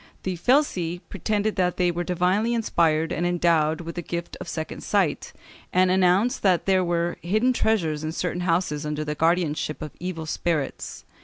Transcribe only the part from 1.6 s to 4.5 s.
they were divinely inspired and endowed with the gift of